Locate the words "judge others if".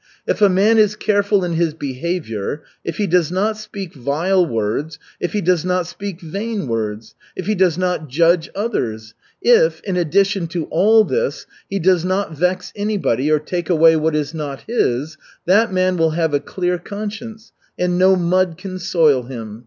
8.09-9.79